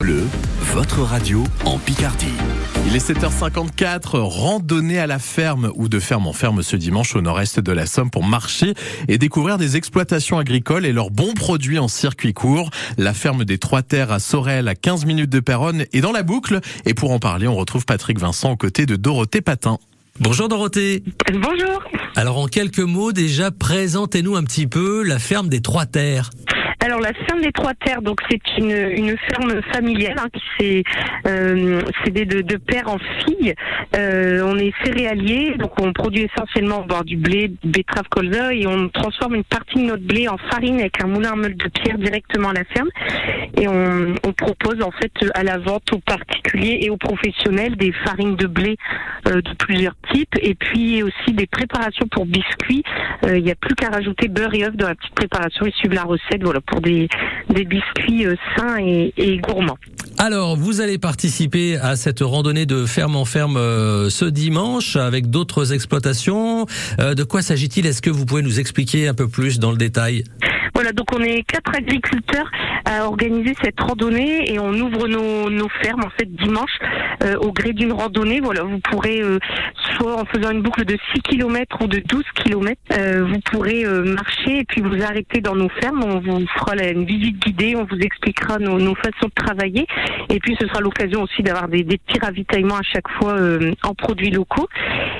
Bleu, 0.00 0.22
votre 0.74 1.00
radio 1.00 1.42
en 1.64 1.76
Picardie. 1.76 2.26
Il 2.86 2.94
est 2.94 3.10
7h54, 3.10 4.18
randonnée 4.18 5.00
à 5.00 5.08
la 5.08 5.18
ferme 5.18 5.72
ou 5.74 5.88
de 5.88 5.98
ferme 5.98 6.28
en 6.28 6.32
ferme 6.32 6.62
ce 6.62 6.76
dimanche 6.76 7.16
au 7.16 7.20
nord-est 7.20 7.58
de 7.58 7.72
la 7.72 7.84
Somme 7.84 8.08
pour 8.08 8.22
marcher 8.22 8.74
et 9.08 9.18
découvrir 9.18 9.58
des 9.58 9.76
exploitations 9.76 10.38
agricoles 10.38 10.86
et 10.86 10.92
leurs 10.92 11.10
bons 11.10 11.34
produits 11.34 11.80
en 11.80 11.88
circuit 11.88 12.32
court. 12.32 12.70
La 12.96 13.12
ferme 13.12 13.44
des 13.44 13.58
Trois 13.58 13.82
Terres 13.82 14.12
à 14.12 14.20
Sorel 14.20 14.68
à 14.68 14.76
15 14.76 15.04
minutes 15.04 15.30
de 15.30 15.40
Péronne 15.40 15.84
est 15.92 16.00
dans 16.00 16.12
la 16.12 16.22
boucle. 16.22 16.60
Et 16.86 16.94
pour 16.94 17.10
en 17.10 17.18
parler, 17.18 17.48
on 17.48 17.56
retrouve 17.56 17.84
Patrick 17.84 18.20
Vincent 18.20 18.52
aux 18.52 18.56
côtés 18.56 18.86
de 18.86 18.94
Dorothée 18.94 19.40
Patin. 19.40 19.78
Bonjour 20.20 20.48
Dorothée. 20.48 21.02
Bonjour. 21.32 21.82
Alors 22.14 22.38
en 22.38 22.46
quelques 22.46 22.78
mots 22.78 23.10
déjà, 23.10 23.50
présentez-nous 23.50 24.36
un 24.36 24.44
petit 24.44 24.68
peu 24.68 25.02
la 25.02 25.18
ferme 25.18 25.48
des 25.48 25.60
Trois 25.60 25.86
Terres. 25.86 26.30
Alors 26.88 27.02
la 27.02 27.12
ferme 27.12 27.42
des 27.42 27.52
Trois 27.52 27.74
Terres, 27.74 28.00
donc 28.00 28.18
c'est 28.30 28.40
une, 28.56 29.14
ferme 29.30 29.60
familiale 29.74 30.16
hein, 30.18 30.28
qui 30.32 30.42
s'est 30.58 30.82
euh, 31.26 31.82
de, 32.06 32.56
père 32.56 32.88
en 32.88 32.96
fille. 33.26 33.52
Euh, 33.94 34.40
on 34.42 34.56
est 34.56 34.72
céréalier, 34.82 35.54
donc 35.58 35.78
on 35.82 35.92
produit 35.92 36.22
essentiellement 36.32 36.86
du 37.04 37.18
blé, 37.18 37.52
betterave, 37.62 38.08
colza, 38.08 38.54
et 38.54 38.66
on 38.66 38.88
transforme 38.88 39.34
une 39.34 39.44
partie 39.44 39.82
de 39.82 39.88
notre 39.88 40.02
blé 40.02 40.28
en 40.28 40.38
farine 40.38 40.80
avec 40.80 41.04
un 41.04 41.08
moulin 41.08 41.32
à 41.32 41.36
meule 41.36 41.58
de 41.58 41.68
pierre 41.68 41.98
directement 41.98 42.48
à 42.48 42.54
la 42.54 42.64
ferme. 42.64 42.88
Et 43.60 43.68
on, 43.68 44.14
propose 44.38 44.80
en 44.82 44.92
fait 44.92 45.12
à 45.34 45.42
la 45.42 45.58
vente 45.58 45.92
aux 45.92 45.98
particuliers 45.98 46.78
et 46.82 46.90
aux 46.90 46.96
professionnels 46.96 47.76
des 47.76 47.92
farines 47.92 48.36
de 48.36 48.46
blé 48.46 48.76
euh, 49.26 49.42
de 49.42 49.54
plusieurs 49.58 49.96
types, 50.12 50.36
et 50.40 50.54
puis 50.54 51.02
aussi 51.02 51.32
des 51.32 51.46
préparations 51.46 52.06
pour 52.08 52.24
biscuits. 52.24 52.84
Euh, 53.24 53.36
Il 53.36 53.44
n'y 53.44 53.50
a 53.50 53.56
plus 53.56 53.74
qu'à 53.74 53.88
rajouter 53.88 54.28
beurre 54.28 54.54
et 54.54 54.64
œufs 54.64 54.76
dans 54.76 54.86
la 54.88 54.94
petite 54.94 55.14
préparation 55.14 55.66
et 55.66 55.72
suivre 55.72 55.94
la 55.94 56.04
recette. 56.04 56.42
Voilà 56.42 56.60
des, 56.80 57.08
des 57.50 57.64
biscuits 57.64 58.26
euh, 58.26 58.34
sains 58.56 58.78
et, 58.78 59.12
et 59.16 59.38
gourmands. 59.38 59.78
Alors, 60.18 60.56
vous 60.56 60.80
allez 60.80 60.98
participer 60.98 61.76
à 61.76 61.94
cette 61.94 62.20
randonnée 62.20 62.66
de 62.66 62.86
ferme 62.86 63.14
en 63.14 63.24
ferme 63.24 63.56
euh, 63.56 64.10
ce 64.10 64.24
dimanche 64.24 64.96
avec 64.96 65.30
d'autres 65.30 65.72
exploitations. 65.72 66.66
Euh, 66.98 67.14
de 67.14 67.22
quoi 67.22 67.40
s'agit-il? 67.40 67.86
Est-ce 67.86 68.02
que 68.02 68.10
vous 68.10 68.26
pouvez 68.26 68.42
nous 68.42 68.58
expliquer 68.58 69.06
un 69.06 69.14
peu 69.14 69.28
plus 69.28 69.60
dans 69.60 69.70
le 69.70 69.76
détail? 69.76 70.24
Voilà, 70.74 70.92
donc 70.92 71.12
on 71.12 71.20
est 71.22 71.42
quatre 71.42 71.74
agriculteurs 71.74 72.48
à 72.84 73.04
organiser 73.06 73.54
cette 73.62 73.80
randonnée 73.80 74.52
et 74.52 74.58
on 74.58 74.72
ouvre 74.74 75.08
nos, 75.08 75.50
nos 75.50 75.68
fermes 75.82 76.04
en 76.04 76.10
fait 76.10 76.26
dimanche 76.26 76.70
euh, 77.24 77.36
au 77.36 77.52
gré 77.52 77.72
d'une 77.72 77.92
randonnée. 77.92 78.40
Voilà, 78.40 78.62
vous 78.62 78.78
pourrez 78.78 79.20
euh, 79.20 79.38
en 80.06 80.24
faisant 80.24 80.50
une 80.50 80.62
boucle 80.62 80.84
de 80.84 80.96
6 81.14 81.22
km 81.22 81.78
ou 81.82 81.86
de 81.86 81.98
12 81.98 82.24
km, 82.34 82.80
euh, 82.92 83.26
vous 83.26 83.40
pourrez 83.40 83.84
euh, 83.84 84.02
marcher 84.14 84.60
et 84.60 84.64
puis 84.64 84.80
vous 84.80 85.02
arrêter 85.02 85.40
dans 85.40 85.54
nos 85.54 85.68
fermes. 85.68 86.02
On 86.04 86.20
vous 86.20 86.46
fera 86.58 86.76
une 86.76 87.04
visite 87.04 87.38
guidée, 87.40 87.76
on 87.76 87.84
vous 87.84 87.98
expliquera 87.98 88.58
nos, 88.58 88.78
nos 88.78 88.94
façons 88.94 89.26
de 89.26 89.32
travailler 89.34 89.86
et 90.28 90.38
puis 90.40 90.56
ce 90.60 90.66
sera 90.68 90.80
l'occasion 90.80 91.22
aussi 91.22 91.42
d'avoir 91.42 91.68
des, 91.68 91.84
des 91.84 91.98
petits 91.98 92.20
ravitaillements 92.20 92.76
à 92.76 92.82
chaque 92.82 93.08
fois 93.18 93.38
euh, 93.38 93.72
en 93.82 93.94
produits 93.94 94.30
locaux. 94.30 94.68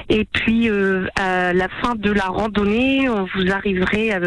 Et 0.08 0.24
puis 0.24 0.70
euh, 0.70 1.06
à 1.16 1.52
la 1.52 1.68
fin 1.82 1.94
de 1.94 2.10
la 2.10 2.24
randonnée, 2.24 3.08
on 3.08 3.26
vous 3.34 3.50
arriverez 3.50 4.12
à, 4.12 4.20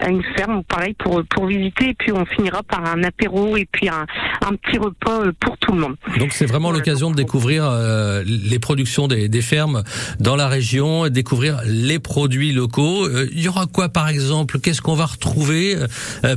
à 0.00 0.08
une 0.10 0.22
ferme, 0.36 0.62
pareil 0.64 0.94
pour 0.94 1.22
pour 1.30 1.46
visiter, 1.46 1.90
et 1.90 1.94
puis 1.94 2.12
on 2.12 2.24
finira 2.24 2.62
par 2.62 2.84
un 2.84 3.02
apéro 3.02 3.56
et 3.56 3.66
puis 3.70 3.88
un, 3.88 4.06
un 4.48 4.56
petit 4.56 4.78
repas 4.78 5.20
euh, 5.20 5.32
pour 5.40 5.56
tout 5.58 5.72
le 5.72 5.80
monde. 5.80 5.96
Donc 6.18 6.32
c'est 6.32 6.46
vraiment 6.46 6.70
l'occasion 6.70 7.10
de 7.10 7.16
découvrir 7.16 7.64
euh, 7.64 8.22
les 8.26 8.58
productions 8.58 9.08
des, 9.08 9.28
des 9.28 9.42
fermes 9.42 9.82
dans 10.20 10.36
la 10.36 10.48
région, 10.48 11.08
découvrir 11.08 11.60
les 11.66 11.98
produits 11.98 12.52
locaux. 12.52 13.06
Euh, 13.06 13.28
Il 13.32 13.42
y 13.42 13.48
aura 13.48 13.66
quoi 13.66 13.88
par 13.88 14.08
exemple? 14.08 14.58
Qu'est-ce 14.60 14.82
qu'on 14.82 14.94
va 14.94 15.06
retrouver 15.06 15.76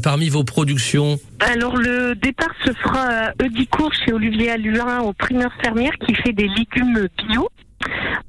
parmi 0.04 0.30
vos 0.30 0.44
productions? 0.44 1.20
Alors 1.40 1.76
le 1.78 2.16
départ 2.16 2.54
se 2.66 2.72
fera 2.74 3.02
à 3.02 3.32
Eudicourt 3.42 3.92
chez 3.94 4.14
Olivier 4.14 4.52
Alluin 4.52 5.00
au 5.00 5.14
primeur 5.14 5.52
fermière 5.62 5.94
qui 6.06 6.14
fait 6.16 6.34
des 6.34 6.48
légumes 6.48 7.08
bio. 7.28 7.50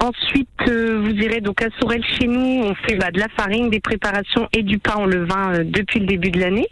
Ensuite, 0.03 0.48
euh, 0.67 1.00
vous 1.00 1.12
irez 1.12 1.41
donc 1.41 1.62
à 1.62 1.69
Sorel 1.81 2.03
chez 2.05 2.27
nous. 2.27 2.64
On 2.64 2.75
fait 2.75 2.97
bah, 2.97 3.12
de 3.12 3.20
la 3.20 3.28
farine, 3.37 3.71
des 3.71 3.78
préparations 3.78 4.49
et 4.53 4.65
du 4.65 4.81
pain 4.81 4.97
en 4.97 5.06
levain 5.06 5.54
euh, 5.54 5.65
depuis 5.65 6.00
le 6.00 6.06
début 6.06 6.32
de 6.32 6.41
l'année. 6.41 6.66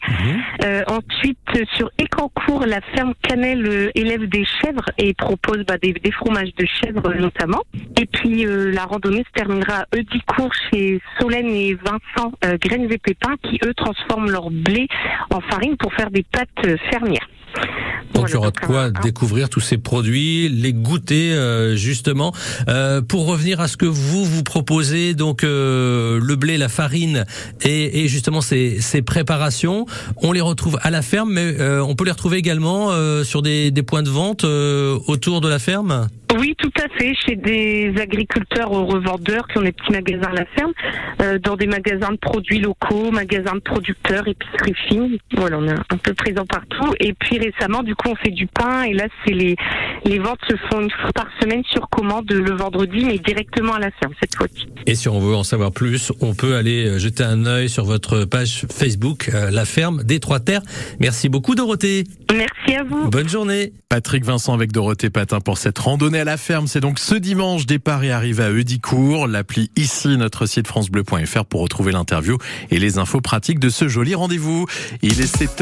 Euh, 0.64 0.82
ensuite, 0.88 1.38
euh, 1.54 1.64
sur 1.76 1.92
Écancourt, 1.96 2.66
la 2.66 2.80
ferme 2.92 3.14
Cannelle 3.22 3.64
euh, 3.68 3.90
élève 3.94 4.28
des 4.28 4.44
chèvres 4.44 4.90
et 4.98 5.14
propose 5.14 5.64
bah, 5.64 5.78
des, 5.80 5.92
des 5.92 6.10
fromages 6.10 6.52
de 6.56 6.66
chèvres 6.66 7.08
euh, 7.08 7.20
notamment. 7.20 7.62
Et 8.00 8.06
puis 8.06 8.44
euh, 8.46 8.72
la 8.72 8.84
randonnée 8.84 9.24
se 9.24 9.32
terminera 9.32 9.82
à 9.82 9.96
Eudicourt 9.96 10.52
chez 10.72 11.00
Solène 11.20 11.50
et 11.50 11.74
Vincent 11.74 12.32
euh, 12.44 12.56
Graines 12.60 12.90
et 12.90 12.98
Pépins 12.98 13.36
qui 13.44 13.60
eux 13.64 13.74
transforment 13.74 14.28
leur 14.28 14.50
blé 14.50 14.88
en 15.30 15.40
farine 15.40 15.76
pour 15.76 15.94
faire 15.94 16.10
des 16.10 16.24
pâtes 16.24 16.78
fermières. 16.90 17.28
Il 18.30 18.34
y 18.34 18.36
aura 18.36 18.50
de 18.50 18.58
quoi 18.58 18.82
un- 18.84 18.90
découvrir 18.90 19.48
tous 19.48 19.60
ces 19.60 19.78
produits, 19.78 20.48
les 20.48 20.72
goûter 20.72 21.32
euh, 21.32 21.76
justement. 21.76 22.32
Euh, 22.68 23.00
pour 23.02 23.26
revenir 23.26 23.60
à 23.60 23.68
ce 23.68 23.76
que 23.76 23.86
vous 23.86 24.24
vous 24.24 24.42
proposez, 24.42 25.14
donc 25.14 25.44
euh, 25.44 26.18
le 26.22 26.36
blé, 26.36 26.58
la 26.58 26.68
farine 26.68 27.24
et, 27.62 28.04
et 28.04 28.08
justement 28.08 28.40
ces, 28.40 28.80
ces 28.80 29.02
préparations, 29.02 29.86
on 30.16 30.32
les 30.32 30.40
retrouve 30.40 30.78
à 30.82 30.90
la 30.90 31.02
ferme, 31.02 31.32
mais 31.32 31.60
euh, 31.60 31.82
on 31.82 31.94
peut 31.94 32.04
les 32.04 32.10
retrouver 32.12 32.38
également 32.38 32.90
euh, 32.90 33.24
sur 33.24 33.42
des, 33.42 33.70
des 33.70 33.82
points 33.82 34.02
de 34.02 34.10
vente 34.10 34.44
euh, 34.44 34.98
autour 35.06 35.40
de 35.40 35.48
la 35.48 35.58
ferme? 35.58 36.08
Oui, 36.38 36.54
tout 36.58 36.70
à 36.80 36.88
fait, 36.96 37.12
chez 37.26 37.34
des 37.34 37.92
agriculteurs 38.00 38.70
ou 38.70 38.86
revendeurs 38.86 39.48
qui 39.48 39.58
ont 39.58 39.62
des 39.62 39.72
petits 39.72 39.90
magasins 39.90 40.28
à 40.30 40.34
la 40.34 40.44
ferme, 40.56 40.72
euh, 41.20 41.40
dans 41.40 41.56
des 41.56 41.66
magasins 41.66 42.12
de 42.12 42.18
produits 42.18 42.60
locaux, 42.60 43.10
magasins 43.10 43.54
de 43.56 43.60
producteurs, 43.60 44.28
épiceries 44.28 44.74
fines. 44.88 45.18
Voilà, 45.36 45.58
on 45.58 45.66
est 45.66 45.72
un 45.72 45.96
peu 46.00 46.14
présent 46.14 46.46
partout. 46.46 46.94
Et 47.00 47.14
puis 47.14 47.38
récemment, 47.40 47.82
du 47.82 47.96
coup, 47.96 48.10
on 48.10 48.14
fait 48.22 48.30
du 48.30 48.46
pain 48.46 48.82
et 48.82 48.92
là, 48.92 49.06
c'est 49.24 49.32
les 49.32 49.56
les 50.04 50.18
ventes 50.18 50.40
se 50.48 50.56
font 50.70 50.80
une 50.80 50.90
fois 50.90 51.12
par 51.14 51.26
semaine 51.40 51.62
sur 51.70 51.88
commande 51.90 52.30
le 52.30 52.54
vendredi, 52.54 53.04
mais 53.04 53.18
directement 53.18 53.74
à 53.74 53.78
la 53.78 53.90
ferme 53.90 54.14
cette 54.20 54.34
fois-ci. 54.34 54.66
Et 54.86 54.94
si 54.94 55.08
on 55.08 55.20
veut 55.20 55.34
en 55.34 55.44
savoir 55.44 55.72
plus, 55.72 56.12
on 56.20 56.34
peut 56.34 56.56
aller 56.56 56.98
jeter 56.98 57.22
un 57.22 57.44
œil 57.44 57.68
sur 57.68 57.84
votre 57.84 58.24
page 58.24 58.66
Facebook, 58.72 59.30
euh, 59.34 59.50
la 59.50 59.64
ferme 59.64 60.02
des 60.02 60.20
Trois 60.20 60.40
Terres. 60.40 60.62
Merci 61.00 61.28
beaucoup 61.28 61.54
Dorothée. 61.54 62.04
Merci 62.32 62.74
à 62.74 62.84
vous. 62.84 63.10
Bonne 63.10 63.28
journée. 63.28 63.72
Patrick 63.88 64.24
Vincent 64.24 64.54
avec 64.54 64.70
Dorothée 64.72 65.10
Patin 65.10 65.40
pour 65.40 65.58
cette 65.58 65.78
randonnée 65.78 66.20
à 66.20 66.24
la 66.24 66.36
ferme. 66.36 66.68
C'est 66.68 66.80
donc 66.80 66.98
ce 66.98 67.16
dimanche, 67.16 67.66
départ 67.66 68.04
et 68.04 68.12
arrivée 68.12 68.44
à 68.44 68.50
Eudicourt. 68.50 69.26
L'appli 69.26 69.70
ici, 69.76 70.16
notre 70.16 70.46
site 70.46 70.68
francebleu.fr 70.68 71.44
pour 71.44 71.60
retrouver 71.60 71.90
l'interview 71.90 72.38
et 72.70 72.78
les 72.78 72.98
infos 72.98 73.20
pratiques 73.20 73.58
de 73.58 73.68
ce 73.68 73.88
joli 73.88 74.14
rendez-vous. 74.14 74.66
Il 75.02 75.20
est 75.20 75.26
7 75.26 75.56